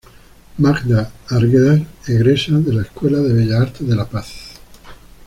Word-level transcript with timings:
Magda 0.57 1.11
Arguedas 1.29 1.79
egresa 2.07 2.53
de 2.53 2.73
la 2.73 2.81
Escuela 2.81 3.19
de 3.19 3.33
bellas 3.33 3.61
Artes 3.61 3.87
de 3.87 3.95
La 3.95 4.05
Paz. 4.09 4.29